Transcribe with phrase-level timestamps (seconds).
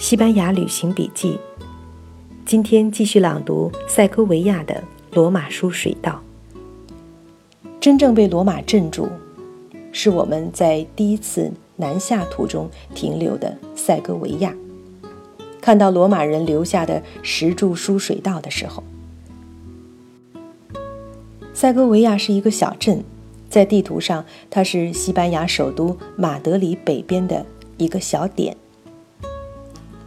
[0.00, 1.38] 西班牙旅行笔记，
[2.46, 4.82] 今天继续朗读塞戈维亚的
[5.12, 6.22] 罗马书水道。
[7.78, 9.10] 真正被罗马镇住，
[9.92, 14.54] 是我们在第一次南下途中停留的塞戈维亚，
[15.60, 18.82] 看到罗马人留下的石柱输水道的时候。
[21.52, 23.04] 塞戈维亚是一个小镇，
[23.50, 27.44] 在地图上它是西班牙首都马德里北边的
[27.76, 28.56] 一个小点。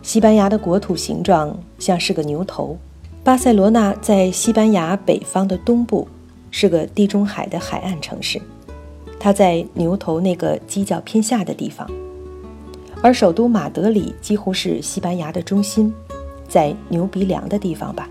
[0.03, 2.77] 西班牙的国土形状像是个牛头。
[3.23, 6.05] 巴塞罗那在西班牙北方的东部，
[6.51, 8.39] 是个地中海的海岸城市。
[9.17, 11.89] 它在牛头那个犄角偏下的地方，
[13.01, 15.91] 而首都马德里几乎是西班牙的中心，
[16.49, 18.09] 在牛鼻梁的地方吧。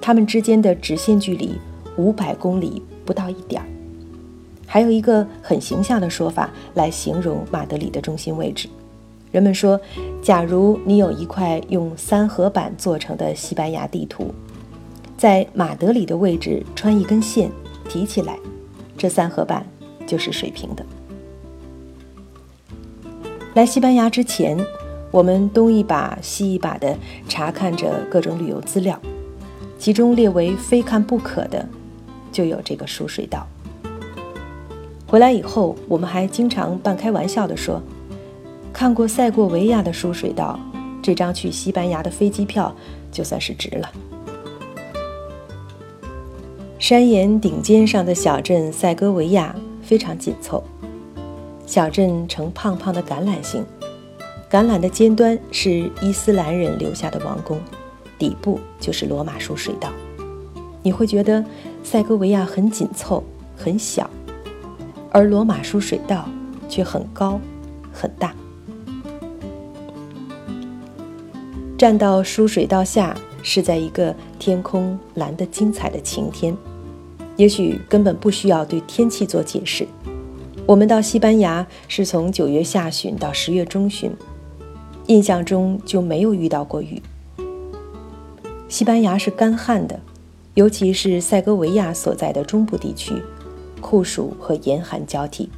[0.00, 1.52] 它们之间的直线距离
[1.98, 3.68] 五百公里不到一点儿。
[4.66, 8.66] 还有一个很形象的说法来形容马德里的中心位置。
[9.32, 9.80] 人们说，
[10.20, 14.30] 假如你有一块用三合板做成的西班牙地图，
[15.16, 17.50] 在马德里的位置穿一根线，
[17.88, 18.38] 提起来，
[18.98, 19.66] 这三合板
[20.06, 20.84] 就是水平的。
[23.54, 24.54] 来西班牙之前，
[25.10, 26.94] 我们东一把西一把的
[27.26, 29.00] 查看着各种旅游资料，
[29.78, 31.66] 其中列为非看不可的，
[32.30, 33.46] 就有这个输水道。
[35.06, 37.80] 回来以后，我们还经常半开玩笑地说。
[38.72, 40.58] 看过塞过维亚的输水道，
[41.02, 42.74] 这张去西班牙的飞机票
[43.12, 43.90] 就算是值了。
[46.78, 50.64] 山岩顶尖上的小镇塞戈维亚非常紧凑，
[51.64, 53.64] 小镇呈胖胖的橄榄形，
[54.50, 57.60] 橄榄的尖端是伊斯兰人留下的王宫，
[58.18, 59.90] 底部就是罗马输水道。
[60.82, 61.44] 你会觉得
[61.84, 63.22] 塞戈维亚很紧凑、
[63.56, 64.10] 很小，
[65.12, 66.28] 而罗马输水道
[66.68, 67.40] 却很高、
[67.92, 68.34] 很大。
[71.82, 76.56] 站到输水道下，是在一个天空蓝得精彩的晴天，
[77.36, 79.84] 也许根本不需要对天气做解释。
[80.64, 84.12] 我们到西班牙是从九月下旬到十月中旬，
[85.08, 87.02] 印象中就没有遇到过雨。
[88.68, 89.98] 西班牙是干旱的，
[90.54, 93.12] 尤其是塞戈维亚所在的中部地区，
[93.80, 95.50] 酷暑和严寒交替，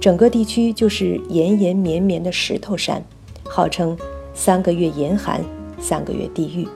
[0.00, 3.02] 整个地区就是延延绵绵的石头山，
[3.42, 3.98] 号称
[4.32, 5.42] 三个月严寒。
[5.78, 6.68] 三个月地狱。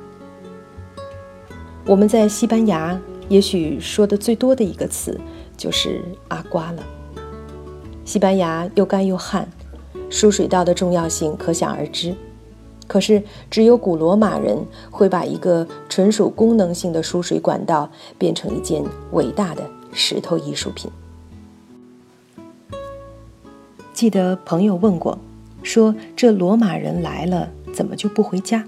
[1.87, 5.19] 我们在西班牙也许说的最多的一个词
[5.57, 6.83] 就是阿瓜了。
[8.05, 9.49] 西班牙又干又旱，
[10.09, 12.15] 输水道的重要性可想而知。
[12.87, 14.59] 可是只有古罗马人
[14.91, 17.89] 会把一个纯属功能性的输水管道
[18.19, 19.63] 变成一件伟大的
[19.93, 20.91] 石头艺术品。
[23.95, 25.19] 记得朋友问过，
[25.63, 28.65] 说这罗马人来了，怎么就不回家？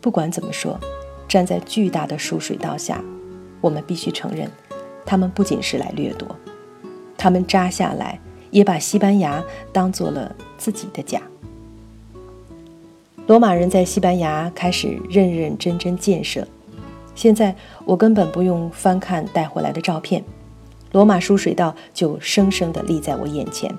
[0.00, 0.78] 不管怎么说，
[1.28, 3.04] 站在巨大的输水道下，
[3.60, 4.50] 我们必须承认，
[5.04, 6.28] 他们不仅是来掠夺，
[7.16, 8.18] 他们扎下来
[8.50, 11.20] 也把西班牙当做了自己的家。
[13.26, 16.48] 罗马人在西班牙开始认认真真建设，
[17.14, 20.24] 现在我根本不用翻看带回来的照片，
[20.92, 23.72] 罗马输水道就生生地立在我眼前。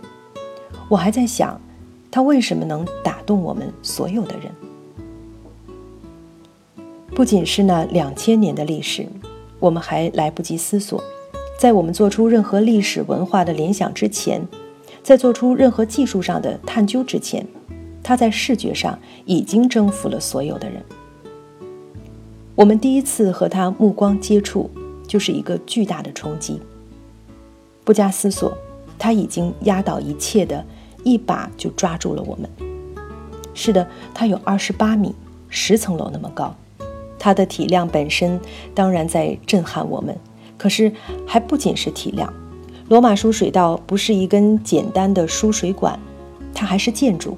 [0.87, 1.59] 我还在想，
[2.09, 4.51] 它为什么能打动我们所有的人。
[7.21, 9.07] 不仅是那两千年的历史，
[9.59, 11.03] 我们还来不及思索，
[11.59, 14.41] 在我们做出任何历史文化的联想之前，
[15.03, 17.45] 在做出任何技术上的探究之前，
[18.01, 20.83] 它在视觉上已经征服了所有的人。
[22.55, 24.67] 我们第一次和它目光接触，
[25.07, 26.59] 就是一个巨大的冲击。
[27.83, 28.51] 不加思索，
[28.97, 30.65] 它已经压倒一切的
[31.03, 32.49] 一把就抓住了我们。
[33.53, 35.13] 是的，它有二十八米，
[35.49, 36.55] 十层楼那么高。
[37.23, 38.39] 它的体量本身
[38.73, 40.17] 当然在震撼我们，
[40.57, 40.91] 可是
[41.27, 42.33] 还不仅是体量。
[42.89, 45.99] 罗马输水道不是一根简单的输水管，
[46.51, 47.37] 它还是建筑。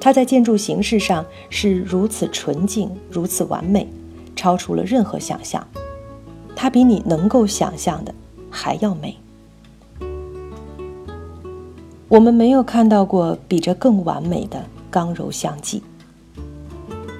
[0.00, 3.86] 它在建筑形式上是如此纯净，如此完美，
[4.34, 5.64] 超出了任何想象。
[6.56, 8.12] 它比你能够想象的
[8.50, 9.16] 还要美。
[12.08, 15.80] 我们没有看到过比这更完美的刚柔相济。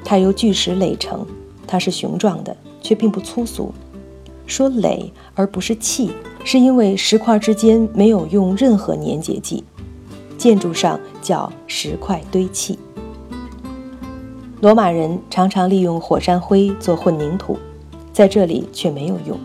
[0.05, 1.25] 它由巨石垒成。
[1.66, 3.72] 它是雄壮的，却并不粗俗。
[4.46, 6.11] 说垒而不是砌，
[6.44, 9.64] 是因为石块之间没有用任何粘结剂。
[10.37, 12.78] 建筑上叫石块堆砌。
[14.61, 17.58] 罗马人常常利用火山灰做混凝土，
[18.12, 19.38] 在这里却没有用。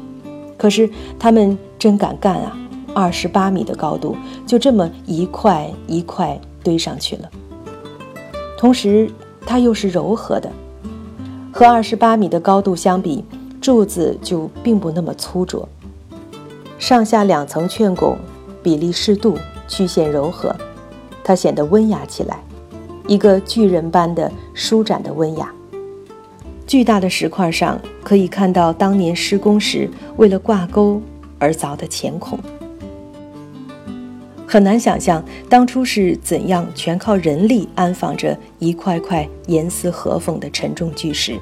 [0.58, 2.58] 可是他们真敢干啊！
[2.94, 7.30] 二十八米的高度，就这么一块一块堆上去了。
[8.58, 9.10] 同时
[9.46, 10.52] 它又是柔和的。
[11.52, 13.24] 和二十八米的高度相比，
[13.60, 15.68] 柱子就并不那么粗拙。
[16.78, 18.18] 上下两层券拱
[18.64, 19.38] 比例适度，
[19.68, 20.56] 曲线柔和，
[21.24, 22.40] 它显得温雅起来，
[23.08, 25.52] 一个巨人般的舒展的温雅。
[26.66, 31.02] 巨大的石块上可以看到当年施工时为了挂钩
[31.40, 32.38] 而凿的浅孔。
[34.52, 41.40] 很难想象当初是怎样全靠人力安放着一块块严丝合缝的沉重巨石。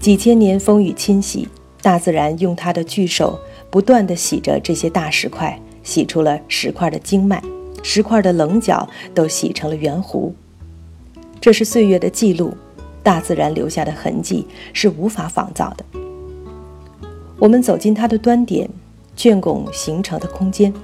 [0.00, 1.46] 几千年风雨侵袭，
[1.80, 3.38] 大自然用它的巨手
[3.70, 7.40] 不断地洗着这些大石块，洗出了石块的经脉，
[7.84, 10.32] 石块的棱角都洗成了圆弧。
[11.40, 12.52] 这是岁月的记录，
[13.04, 15.84] 大自然留下的痕迹是无法仿造的。
[17.38, 18.68] 我们走进它的端点，
[19.14, 20.74] 卷拱形成的空间。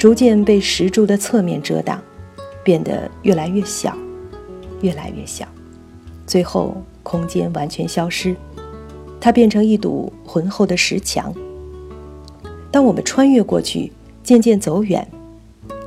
[0.00, 2.00] 逐渐被石柱的侧面遮挡，
[2.64, 3.94] 变得越来越小，
[4.80, 5.46] 越来越小，
[6.26, 8.34] 最后空间完全消失，
[9.20, 11.30] 它变成一堵浑厚的石墙。
[12.70, 13.92] 当我们穿越过去，
[14.22, 15.06] 渐渐走远，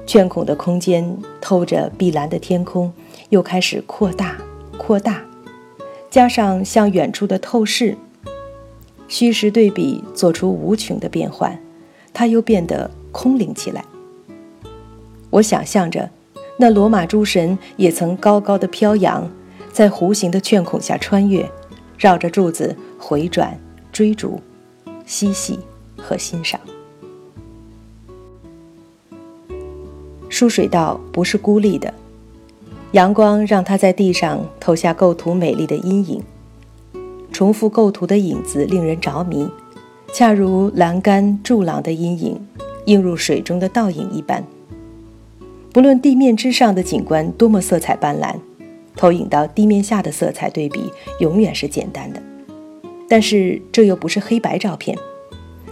[0.05, 2.93] 圈孔的空间透着碧蓝的天空，
[3.29, 4.37] 又开始扩大、
[4.77, 5.23] 扩大，
[6.11, 7.97] 加上向远处的透视，
[9.07, 11.59] 虚实对比做出无穷的变换，
[12.13, 13.83] 它又变得空灵起来。
[15.33, 16.07] 我想象着，
[16.57, 19.27] 那罗马诸神也曾高高的飘扬，
[19.71, 21.49] 在弧形的券孔下穿越，
[21.97, 23.59] 绕着柱子回转、
[23.91, 24.39] 追逐、
[25.07, 25.57] 嬉戏
[25.97, 26.59] 和欣赏。
[30.29, 31.91] 疏水道不是孤立的，
[32.91, 36.21] 阳光让它在地上投下构图美丽的阴影，
[37.31, 39.49] 重复构图的影子令人着迷，
[40.13, 42.39] 恰如栏杆柱廊的阴影
[42.85, 44.45] 映入水中的倒影一般。
[45.73, 48.35] 不论地面之上的景观多么色彩斑斓，
[48.95, 52.21] 投影到地面下的色彩对比永远是简单的。
[53.09, 54.95] 但是这又不是黑白照片，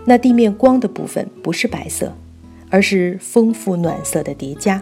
[0.06, 2.12] 那地面光的部分不是白色，
[2.72, 4.82] 而是丰富暖色的叠加；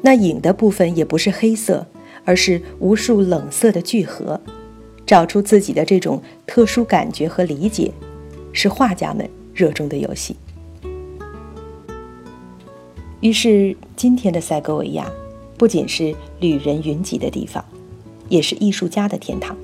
[0.00, 1.86] 那影的部分也不是黑色，
[2.24, 4.40] 而是无数冷色的聚合。
[5.04, 7.92] 找出自己的这种特殊感觉和理解，
[8.54, 10.34] 是画家们热衷的游戏。
[13.24, 15.10] 于是，今天的塞戈维亚
[15.56, 17.64] 不仅是旅人云集的地方，
[18.28, 19.56] 也是艺术家的天堂。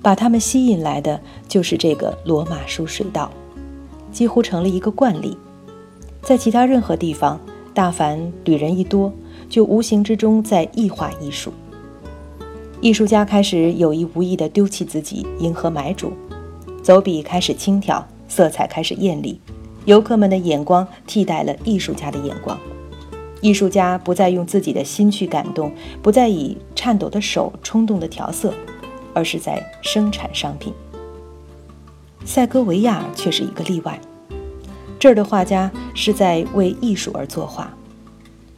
[0.00, 3.30] 把他们吸引来的就是这个罗马书水道，
[4.10, 5.36] 几乎成了一个惯例。
[6.22, 7.38] 在其他任何地方，
[7.74, 9.12] 大凡旅人一多，
[9.50, 11.52] 就无形之中在异化艺术。
[12.80, 16.14] 艺术家开始有意无意地丢弃自己，迎合买主，
[16.82, 19.38] 走笔开始轻佻，色彩开始艳丽。
[19.86, 22.58] 游客们的眼光替代了艺术家的眼光，
[23.40, 25.72] 艺术家不再用自己的心去感动，
[26.02, 28.52] 不再以颤抖的手冲动的调色，
[29.14, 30.72] 而是在生产商品。
[32.24, 34.00] 塞戈维亚却是一个例外，
[34.98, 37.72] 这儿的画家是在为艺术而作画。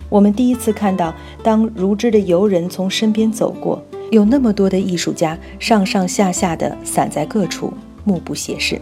[0.08, 7.70] 我们第一次看到，当如织的游人从身边走过，有那么多的艺术家上上下下的散在各处，
[8.04, 8.80] 目不斜视。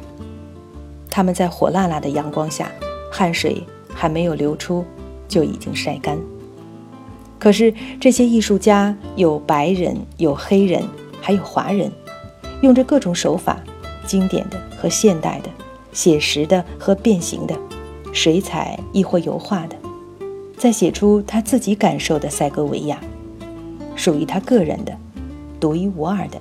[1.17, 2.71] 他们在火辣辣的阳光下，
[3.11, 4.85] 汗水还没有流出，
[5.27, 6.19] 就已经晒干。
[7.39, 10.87] 可是这些艺术家有白人，有黑人，
[11.23, 11.91] 还有华人，
[12.61, 13.59] 用着各种手法，
[14.05, 15.49] 经典的和现代的，
[15.91, 17.59] 写实的和变形的，
[18.13, 19.77] 水彩亦或油画的，
[20.59, 23.01] 在写出他自己感受的塞戈维亚，
[23.95, 24.95] 属于他个人的、
[25.59, 26.39] 独一无二的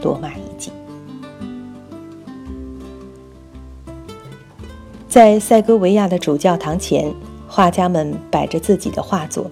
[0.00, 0.28] 罗马
[5.12, 7.12] 在塞戈维亚的主教堂前，
[7.46, 9.50] 画家们摆着自己的画作。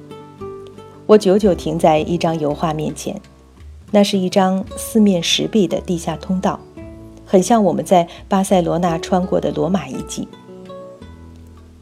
[1.05, 3.21] 我久久停在一张油画面前，
[3.90, 6.59] 那是一张四面石壁的地下通道，
[7.26, 10.26] 很像我们在巴塞罗那穿过的罗马遗迹。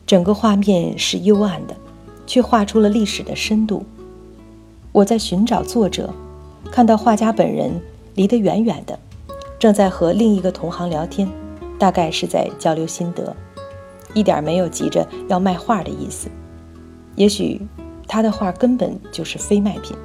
[0.04, 1.76] 整个画面是幽暗的，
[2.26, 3.86] 却画出了历史的深度。
[4.90, 6.12] 我在寻找作者，
[6.72, 7.80] 看到画家本人
[8.16, 8.98] 离得远远的，
[9.56, 11.30] 正在和另一个同行聊天，
[11.78, 13.36] 大概是在交流心得。
[14.14, 16.28] 一点没有急着要卖画的意思，
[17.16, 17.60] 也许
[18.06, 19.96] 他的画根本就是非卖品。